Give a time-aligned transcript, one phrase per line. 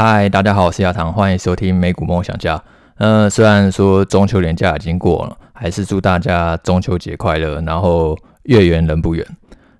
[0.00, 2.62] 嗨，大家好，我是亚堂，欢迎收听美股梦想家。
[2.98, 7.60] 呃，虽然说中秋连假已经过了，还是祝大家中秋节快乐。
[7.62, 9.26] 然后月圆人不圆。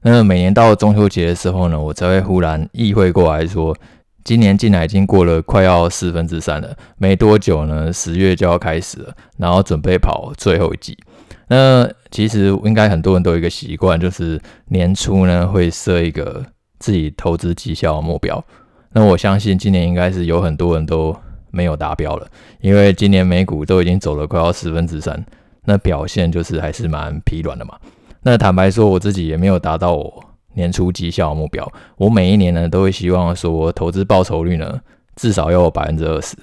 [0.03, 3.73] 那每年到中秋节的时候呢，我才会忽然意会过来说，
[4.25, 10.99] 今年竟然已经过了快要四分之三了，没多久呢，十月就要开始了，然后准备跑最后一季。
[11.47, 16.45] 那其实应该很多人都有一个习惯，就是年初呢会设一个
[16.81, 18.45] 自己投资绩效目标。
[18.93, 21.15] 那我相信今年应该是有很多人都
[21.51, 22.27] 没有达标了，
[22.61, 25.25] 因为今年美股都已经走了快要十分之三，
[25.65, 27.75] 那表现就是还是蛮疲软的嘛。
[28.23, 30.25] 那坦白说，我自己也没有达到我
[30.55, 31.71] 年初绩效目标。
[31.97, 34.81] 我每一年呢都会希望说，投资报酬率呢
[35.17, 36.37] 至少要有百分之二十。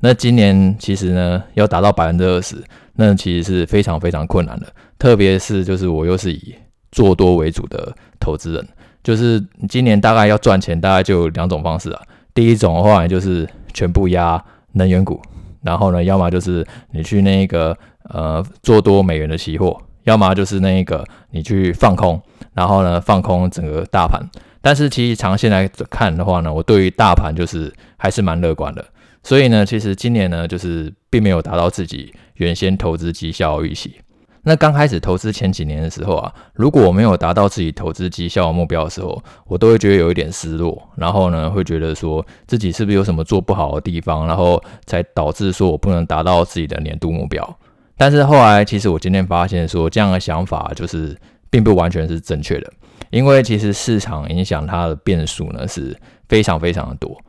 [0.00, 2.56] 那今年其实呢要达到百分之二十，
[2.94, 4.66] 那其实是非常非常困难的，
[4.98, 6.54] 特别是就是我又是以
[6.90, 8.68] 做多为主的投资人。
[9.02, 12.02] 就是今年大概要赚钱，大概就两种方式啊。
[12.34, 15.20] 第一种的话，就是全部压能源股，
[15.62, 22.20] 然后呢，要么就是你去那个呃做多美元的期货，要么就是那个你去放空，
[22.54, 24.20] 然后呢放空整个大盘。
[24.62, 28.84] 但是其实长线来看的话呢，我对于大盘就是还是蛮乐观的。
[29.22, 33.96] 所以呢，其实今年呢，就是并没有达到自己原先投资绩效预期。
[34.42, 47.58] 那刚开始投资前几年的时候啊，如果我没有达到自己投资绩效目标的时候，我都会觉得有一点失落，然后呢，会觉得说自己是不是有什么做不好的地方，然后才导致说我不能达到自己的年度目标。
[47.96, 51.14] 但是后来，其实我今天发现说，这样的想法就是
[51.50, 52.72] 并不完全是正确的，
[53.10, 55.94] 因为其实市场影响它的变数呢是
[56.28, 57.20] 非常非常的多。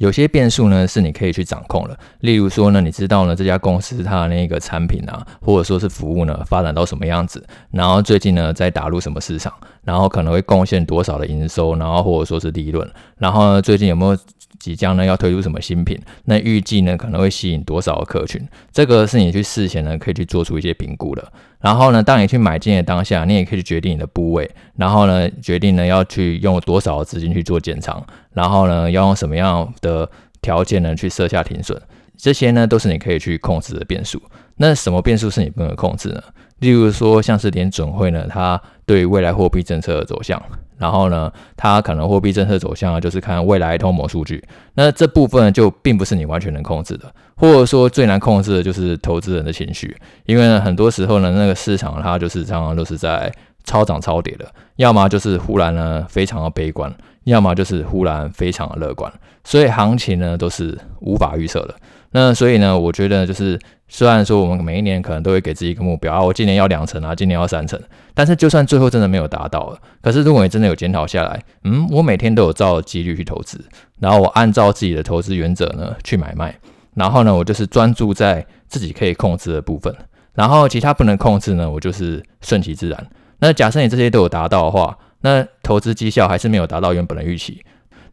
[0.00, 9.52] 有些变数呢是你可以去掌控的，例如说呢，你知道呢这家公司它的那个产品啊，或者说是服务呢发展到什么样子，然后最近呢在打入什么市场，
[9.84, 14.16] 然后可能会贡献多少的营收，然后或者说是利润，然后呢最近有没有
[14.60, 21.32] 即将呢要推出什么新品，那预计呢可能会吸引多少的客群，这个是你去事前呢可以去做出一些评估的。
[21.58, 28.00] 然后呢，当你去买进的当下，你也可以去决定你的部位，然后呢决定呢要去用多少资金去做减仓。
[28.32, 30.08] 然后呢，要用什么样的
[30.42, 31.80] 条件呢去设下停损？
[32.20, 34.20] 这些呢都是你可以去控制的变数。
[34.56, 36.22] 那什么变数是你不能控制呢？
[36.58, 40.40] 例如说，像是联准会呢，它对未来货币政策的走向，
[40.76, 44.44] 然后呢，它可能货币政策走向就是看未来通膨数据。
[44.74, 53.32] 那这部分就并不是你完全能控制的，或者说最难控制的就是投资人的情绪，因为呢，很多时候呢，那个市场它就是常常都是在
[53.64, 56.94] 超涨超跌的，要么就是忽然呢非常的悲观。
[57.24, 59.12] 要么就是忽然非常的乐观，
[59.44, 61.74] 所以行情呢都是无法预测的。
[62.12, 67.80] 那所以呢，我觉得就是虽然说我们每一年可能都会给自己一个目标啊，我今年要两成啊，今年要三成，
[68.14, 73.64] 但是就算最后真的没有达到了，可是如果你真的有检讨下来，嗯，我每天都有照纪律去投资，
[74.00, 76.52] 然后我按照自己的投资原则呢去买卖，
[76.94, 79.94] 然后呢，我就是专注在自己可以控制的部分，
[80.34, 83.06] 然后其他不能控制呢，我就是顺其自然。
[83.38, 87.62] 那假设你这些都有达到的话，那投资绩效还是没有达到原本的预期，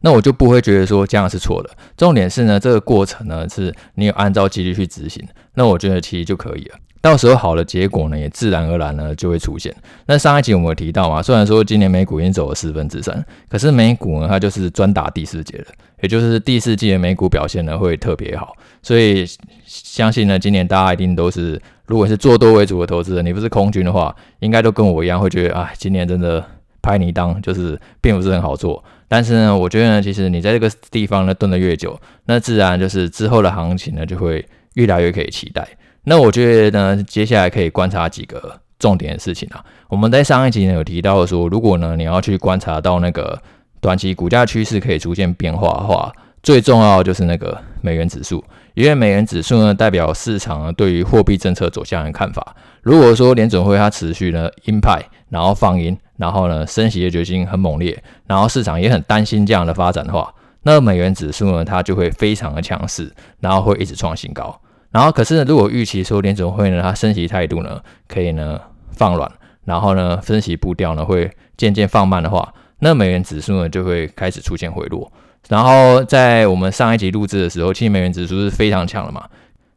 [0.00, 1.70] 那我就不会觉得说这样是错的。
[1.96, 6.76] 重点是呢，这个过程呢是你有按照纪律去执行，那我觉得其实就可以了。
[7.00, 9.74] 到时候好的结果呢，也自然而然呢就会出现。
[10.06, 15.66] 那上一集我们有提到嘛，虽然说今年美股已经走了四分之三，可是美股呢它就是专打第四节的，
[16.02, 18.52] 也就是第四季的美股表现呢会特别好。
[18.82, 19.24] 所以
[19.64, 26.44] 相信呢，今年大家一定都是，如果是做多为主的投资人，你不是空军的话，应该都跟我一样会觉得啊，今年真的。
[26.80, 35.66] 拍你当就是并不是很好做，但是呢，我觉得呢，其实你在这个地方呢蹲的越久，那自然就是之后的行情呢就会越来越可以期待。
[36.04, 39.64] 那我觉得呢，接下来可以观察几个重点的事情啊。
[39.88, 43.40] 我们在上一集呢有提到说，如果呢你要去观察到那个
[43.80, 46.12] 短期股价趋势可以出现变化的话，
[46.48, 48.42] 最重要的就是那个美元指数，
[48.72, 52.56] 因为美元指数呢代表市场对于货币政策走向的看法。
[52.80, 54.98] 如果说联准会它持续呢鹰派，
[55.28, 60.32] 然后放鹰，然后呢升息的决心很猛烈，然后市场也很担心这样的发展的话，
[60.62, 64.58] 那美元指数呢它就会非常的强势，然后会一直创新高。
[64.90, 67.78] 然后可是呢，如果预期说联准会呢它升息态度呢
[68.08, 68.58] 可以呢
[68.92, 69.30] 放软，
[69.66, 75.10] 然后呢升息步调呢会渐渐放慢的话，那美元指数呢就会开始出现回落。
[75.48, 79.24] 然后在我们上一集录制的时候，其实美元指数是非常强的嘛。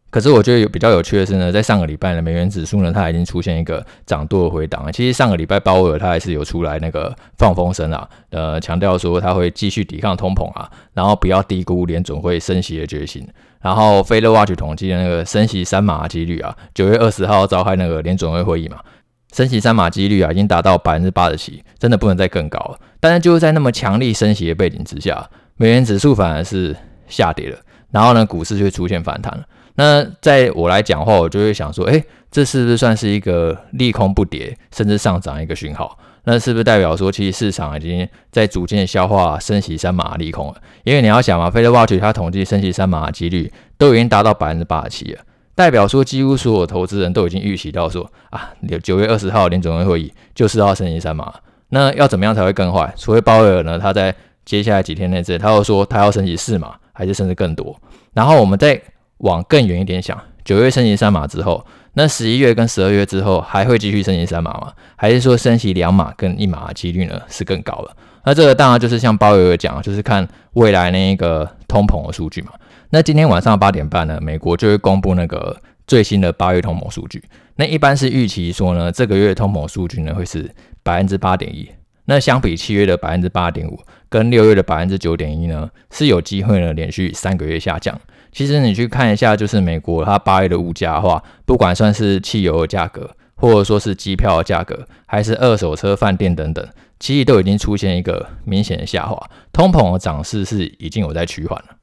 [0.09, 4.92] 可是我觉得有比较有趣的是呢，在上个礼拜呢，美元指数呢，它已经出现一个涨多的回档了。
[4.92, 13.25] 其实上个礼拜鲍威尔他还是有出来那个放风声啊，呃，强调说他会继续抵抗通膨啊，然后不要低估联准会升息的决心。
[13.62, 18.80] 然后 FedWatch 统计的那个升息三码几率啊，九月二十号召开那个联准会会议嘛，
[19.31, 22.77] 升息三码几率啊已经达到百分之八十七，真的不能再更高了。
[23.01, 26.74] 但是就是在那么强力升息的背景之下，美元指数反而是
[27.07, 27.57] 下跌了，
[27.89, 29.44] 然后呢，股市就出现反弹了。
[29.75, 35.98] 那在我来讲的话，我就会想说，诶，这是不是算是一个利空不跌，甚至上涨一个讯号？
[36.25, 40.56] 那是不是代表说，其实市场已经在逐渐消化升息三码利空了？
[40.83, 45.21] 因为你要想嘛，FedWatch 它统计升息三码的几率都已经达到百分之八十七了，
[45.56, 48.51] 代表说几乎所有投资人都已经预期到说，啊，
[48.83, 51.33] 九月二十号联准会会议就是要升息三码。
[51.71, 52.94] 那要怎么样才会更坏？
[52.95, 54.15] 除非鲍威尔呢，他在
[54.45, 57.75] 接下来几天内，这他又说他要升级四码，还是甚至更多？
[58.13, 58.79] 然后我们再
[59.18, 61.65] 往更远一点想，九月升级三码之后。
[61.94, 64.71] 那十一月跟十二月之后还会继续升级三码吗？
[64.95, 67.91] 还是说升级两码跟一码的几率呢是更高了？
[68.24, 72.51] 那这个当然就是像鲍威尔讲，就是看未来那一个通膨的数据嘛。
[72.91, 75.53] 那今天晚上八点半呢，美国就会公布那个
[75.85, 77.21] 最新的八月通膨数据。
[77.57, 80.50] 那一般是预期说呢，这个月通膨数据呢会是
[80.83, 81.69] 百分之八点一。
[82.06, 83.80] 那相比七月的百分之八点五，
[84.10, 87.98] 跟六月的百分之九点一呢，是有机会呢连续三个月下降。
[88.31, 96.68] 其实你去看一下，就是美国它八月的物价的话，不管算是汽油的价格，或者说是机票的价格，还是二手车、饭店等等，
[97.00, 101.75] 其实都已经出现一个明显的下滑，通膨的涨势是已经有在趋缓了。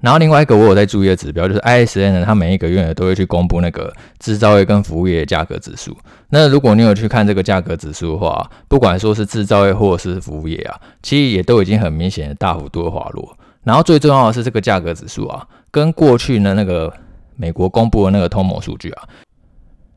[0.00, 5.96] 然后另外一个我有在注意的指标，就是 ISM 呢，它每一个月都会去公布那个制造业跟服务业的价格指数。
[6.30, 13.36] 那如果你有去看这个价格指数的话，不管说是制造业或是服务业啊，其实也都已经很明显的大幅度的滑落。
[13.62, 16.90] 然后最重要的是这个价格指数啊，跟过去呢那个
[17.36, 19.02] 美国公布的那个通膨数据啊，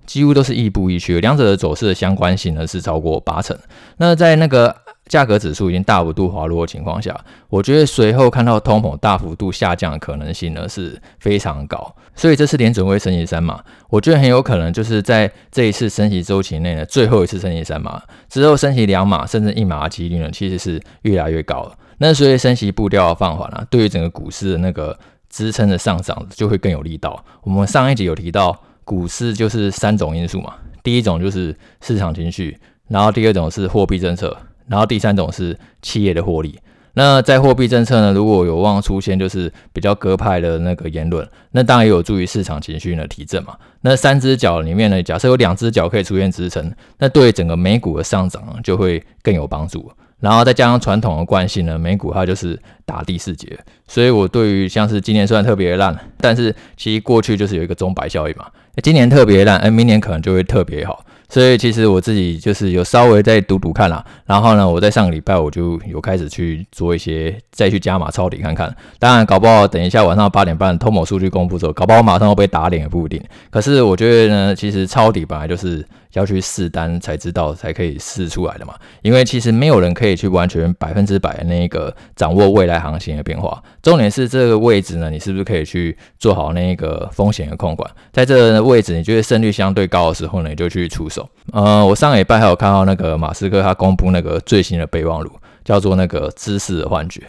[0.05, 3.57] 几乎都是亦步亦趋，两者的走势的相关性呢是超过八成。
[3.97, 4.75] 那在那个
[5.07, 7.19] 价格指数已经大幅度滑落的情况下，
[7.49, 11.95] 我觉得随后看到通膨大幅度下降的可能性呢是非常高。
[12.15, 21.77] 所以这次联准会升级三码，我觉得很有可能就是在这一次升级周期内呢最后一次升级三码，之后升级两码甚至一码的几率呢其实是越来越高了。
[21.97, 24.97] 那所以升息步调的放缓啊，对于整个股市的那个
[25.29, 27.23] 支撑的上涨就会更有力道。
[27.43, 30.53] 我们上一集有提到，股市就是三种因素嘛，
[30.83, 32.57] 第一种就是市场情绪，
[32.87, 34.35] 然后第二种是货币政策，
[34.73, 36.59] 然后第三种是企业的获利。
[36.95, 43.55] 那在货币政策呢，如果有望出现就是比较鸽派的那个言论，那当然也有助于市场情绪的提振嘛。
[43.81, 49.91] 那三只脚里面呢，假设有两只脚可以出现支撑，那对整个美股的上涨就会更有帮助。
[50.19, 53.55] 然后再加上传统的惯性呢，美股它就是打第四节，
[53.87, 58.47] 所以我对于像是今年虽然特别烂，但是其实过去就是有一个钟摆效应嘛，
[58.81, 61.05] 今年特别烂，哎，明年可能就会特别好。
[61.33, 68.71] 所以其实我自己就是有稍微再读读看啦，然后呢，我在上个礼拜我就有开始去做一些再去加码抄底看看。
[68.99, 73.19] 当然，搞不好等一下晚上八点半通某数据公布之后，搞不好马上会被打脸也不一定。
[73.49, 75.83] 可是我觉得呢，其实抄底本来就是
[76.13, 78.73] 要去试单才知道才可以试出来的嘛。
[79.01, 83.61] 因为其实没有人可以去完全百分之百的那个掌握未来行情的变化。
[83.81, 87.89] 重点是这个位置呢，你是不是可以去做好那个风险的控管？
[88.11, 91.29] 在这个位置，你觉得胜率相对高的时候呢，你就去出手。
[91.51, 95.31] 呃，我上个礼拜还有看到那个马斯克他公布那个最新的备忘录，
[95.63, 97.21] 叫做那个知识的幻觉。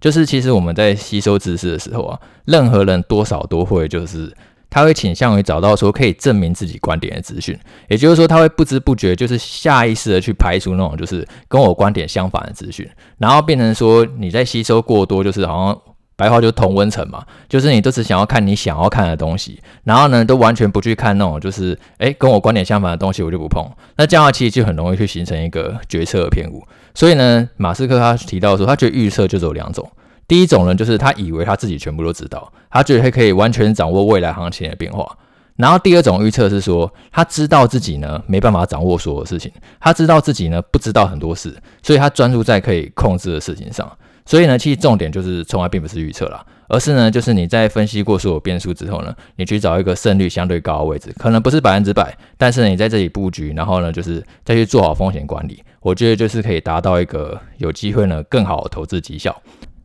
[0.00, 4.32] 就是其实我们在吸收知识的时候啊，任何人多少都会，就是
[4.70, 12.88] 他会倾向于找到说可以证明自己观点的资讯，也就是说他会不知不觉就是下意识的去排除那种就是跟我观点相反的资讯，
[13.18, 15.80] 然后变成说你在吸收过多，就是好像。
[16.18, 23.64] 白话就同温层嘛，就是你都只想要看你想要看的东西，然后呢，都完全不去看那种就是，诶、跟我观点相反的东西，我就不碰。
[23.96, 26.60] 那这样，其实就很容易去形成一个决策的偏误。
[26.92, 29.88] 所以呢，马斯克他提到说，他觉得预测就只有两种，
[30.28, 35.10] 第一种呢，就是他以为他自己全部都知道，他觉得他可以完全掌握未来行情的变化。
[35.56, 43.90] 然后第二种预测是说，他知道自己呢没办法掌握所有事情，他知道自己呢不知道很多事，所以他专注在可以控制的事情上。
[44.24, 59.34] 所以呢，其实重点就是从来并不是预测啦，而是呢，就是你在分析过所有变数之后呢，你去找一个胜率相对高的位置，可能不是百分之百，但是呢，你在这里布局，然后呢，就是再去做好风险管理，我觉得就是可以达到一个有机会呢更好的投资绩效。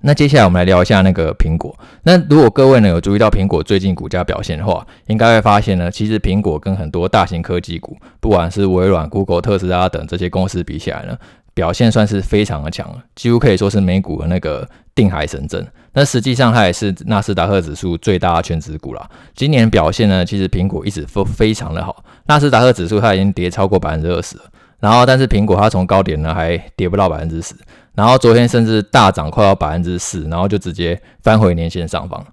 [0.05, 1.73] 那接下来我们来聊一下那个苹果。
[2.03, 11.17] 那如果各位呢有注意到苹果最近股价表现的话，应该会发现呢，其实苹果跟很多大型科技股，不管是微软、Google、特斯拉等这些公司比起来呢，
[11.53, 15.65] 表现算是非常的强了，几乎可以说是美股的那个定海神针。
[15.93, 19.09] 那实际上它也是纳斯达克指数最大的全值股啦。
[19.35, 22.03] 今年表现呢，其实苹果一直都非常的好。
[22.25, 24.43] 纳斯达克指数它已经跌超过百分之二十了，
[24.79, 27.53] 然后但是苹果它从高点呢还跌不到百分之十，
[27.95, 32.25] 然后昨天甚至大涨快要百分之四，然后就直接翻回年线上方。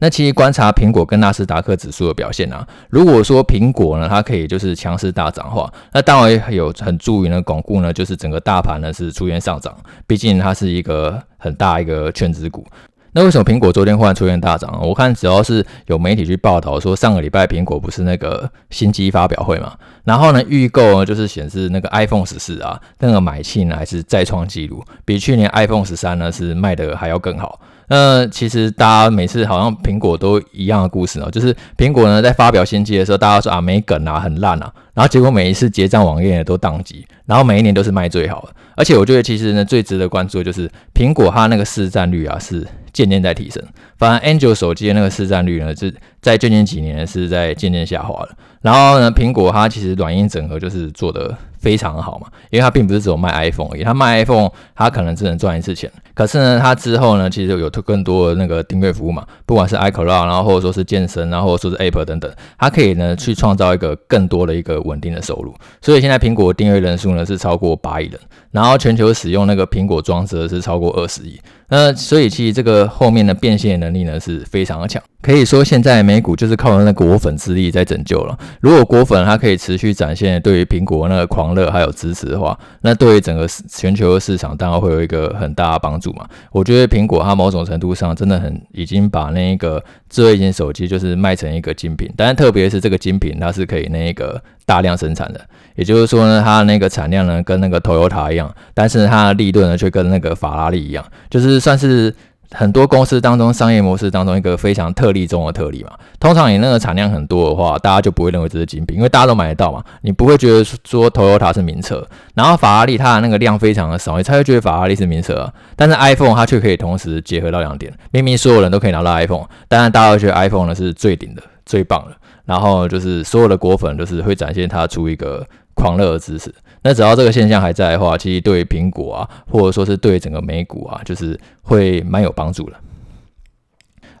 [0.00, 9.74] 那其实观察苹果跟纳斯达克指数的表现啊，如果说苹果呢，它可以就是强势大涨的话，那当然有很助于呢巩固呢，就是整个大盘呢是出现上涨，
[10.06, 12.66] 毕竟它是一个很大一个权值股。
[13.14, 14.80] 那为什么苹果昨天忽然出现大涨？
[14.82, 27.60] 我看只要是有媒体去报道说，上个礼拜苹果不是那个新机发表会嘛，然后呢预购呢就是显示那个 iPhone 十四啊，那个买气呢还是再创纪录，比去年 iPhone 十三呢是卖的还要更好。
[27.86, 38.48] 那其实大家每次好像苹果都一样的故事呢，就是苹果呢在发表新机的时候，大家说啊没梗啊，很烂啊，然后结果每一次结账网页都宕机，然后每一年都是卖最好的。
[38.76, 43.62] 而且我觉得其实呢最值得关注的就是苹果它那个市占率啊是渐渐在提升，
[43.98, 48.30] 反而 Android 手机的那个市占率呢是在最近几年是在渐渐下滑了。
[48.60, 51.36] 然后呢苹果它其实软硬整合就是做的。
[51.64, 55.90] 非常好嘛，因为它并不是只有卖 iPhone 而已，它卖 iPhone，它可能只能赚一次钱。
[56.12, 65.54] 可是呢，它之后呢，其实有更多的那个订阅服务嘛，不管是 iCloud，然后或者说是健身，然后或者说是 App 等等，它可以呢去创造一个更多的一个稳定的收入。
[65.80, 71.40] 所以现在苹果订阅人数呢是超过八亿人，然后全球使用那个苹果装置的是超过二十亿。
[71.68, 75.02] 那所以其实这个后面的变现能力呢是非常的强。
[75.22, 78.38] 可以说，现在美股就是靠那个果粉之力在拯救了。
[78.60, 86.26] 如果果粉它可以持续展现对于苹果那个狂热还有支持的话，那对于整个全球的市场当然会有一个很大的帮助嘛。
[86.52, 95.40] 我觉得苹果它某种程度上真的很已经把那一个智慧型手机就是卖成一个精品，但是特别是这个精品它是可以那个大量生产的，
[95.74, 102.14] 也就是说呢，它那个产量呢跟那个 Toyota 一样，但是它的利润呢却跟那个法拉利一样，就是算是。
[102.50, 105.90] 很多公司当中，商业模式当中一个非常特例中的特例嘛。
[106.20, 109.82] 通常你那个产量很多的话，大家就不会认为这是精品，因为大家都买得到嘛。
[110.02, 115.52] 你不会觉得说 Toyota 是名车，然后法拉利它的那个量非常的少，你才会觉得法拉利是名车啊。
[115.74, 122.14] 但是 iPhone 它却可以同时结合到两点，明明所有人都可以拿到 iPhone，当然大家都觉得 iPhone 呢是最顶的、最棒的。
[122.44, 126.54] 然后就是所有的果粉就是会展现它出一个狂热的知识。
[126.82, 132.76] 那只要这个现象还在的话，其实对苹果啊，或者说是对整个美股啊，就是会蛮有帮助的。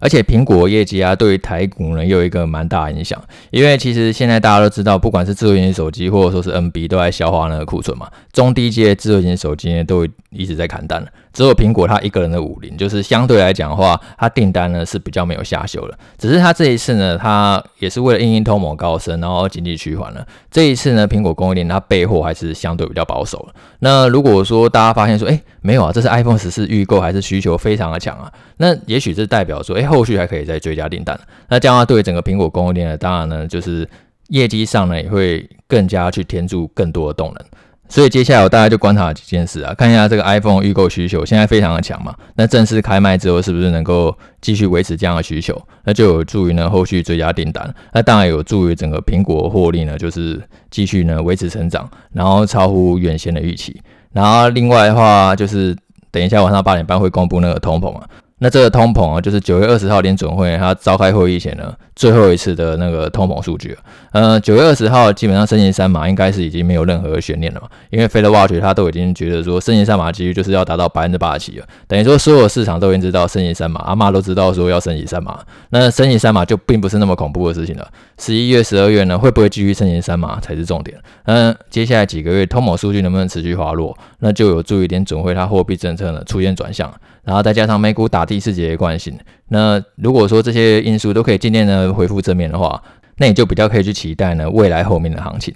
[0.04, 3.18] 而且苹果业绩啊，对于台股呢，又有一个蛮大影响。
[3.50, 8.06] 因为其实现在大家都知道，不管是智慧型手机或者说是 NB，都在消化那个库存嘛。
[8.30, 11.02] 中低阶智慧型手机呢，都一直在砍单。
[11.32, 15.98] 只有苹果它一个人的武林，就是相对来讲的话，它订单呢是比较没有下修了。
[16.18, 20.24] 只是它这一次呢，它也是为了应应通膨高升，然后经济趋缓了。
[20.50, 23.54] 这一次呢，苹果供应链它备货还是相对比较保守了。
[23.80, 28.30] 那如果说大家发现说，哎，没有啊，这是 iPhone 十四预购还是需求非常的强啊？
[28.58, 31.18] 那也许是代表说，哎，后续还可以再追加订单。
[31.48, 33.88] 那这样的话，对整个苹果供应链呢，当然呢，就是
[34.28, 37.44] 业绩上呢也会更加去添注更多的动能。
[37.86, 45.54] 所以接下来我大概就观察几件事啊，看一下这个 iPhone 预购需求现在非常的强嘛，那正式开卖之后是不是能够继续维持这样的需求？
[45.84, 53.78] 那就有助于呢后续追加订单，那当然有助于整个苹果获利呢，就是继续呢维持成长，然后超乎原先的预期。
[54.12, 55.76] 然后另外的话就是
[56.10, 58.08] 等一下晚上八点半会公布那个通膨啊。
[58.44, 63.74] 那这个通膨啊，就是九月二十号联准会它召开会议前呢，最后一次的那个通膨数据。
[64.12, 77.88] 呃，九月二十号基本上升息三码应该是已经没有任何悬念了嘛，因为 FedWatch 它都已经觉得说升息三码几率就是要达到百分之八十七了，等于说所有市场都已经知道升息三码，阿妈都知道说要升息三码，那升息三码就并不是那么恐怖的事情了。
[78.18, 80.98] 十一月、十二月呢，会不会继续升息三码才是重点。
[81.24, 86.92] 嗯，接下来几个月通膨数据能不能持续滑落，那就有助于联准会它货币政策呢出现转向。
[87.24, 92.82] 然后再加上美股打第四节的惯性，那如果说这些因素都可以渐渐的恢复正面的话，
[93.18, 95.54] 那你就比较可以去期待呢未来后面的行情。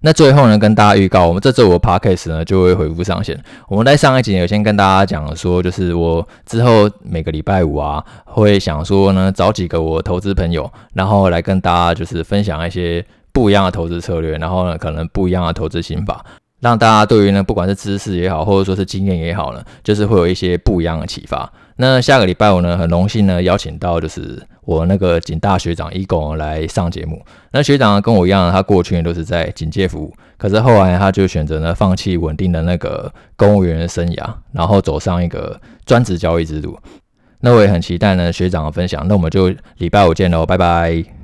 [0.00, 3.38] 那最后呢，跟大家预告，我们这周我 podcast 呢就会恢复上线。
[3.68, 16.24] 我们在上一集有先跟大家讲说，就是我之后每个礼拜五啊，会想说呢找几个我投资朋友，然后来跟大家就是分享一些不一样的投资策略，然后呢可能不一样的投资心法。
[16.60, 21.50] 让大家对于呢，不管是知识也好，或者说是经验也好呢，就是会有一些不一样的启发。
[21.76, 27.24] 那下个礼拜五呢，很荣幸呢邀请到就是我那个警大学长 Eagle 来上节目。
[27.52, 36.78] 那学长跟我一样，他过去都是在警界服务，可是后来他就选择呢放弃稳定的那个公务员的生涯，然后走上一个专职交易之路。
[37.40, 39.08] 那我也很期待呢学长的分享。
[39.08, 39.48] 那我们就
[39.78, 41.19] 礼拜五见喽，拜拜。